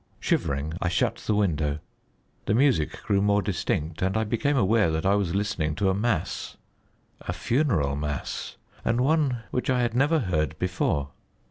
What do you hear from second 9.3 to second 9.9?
which I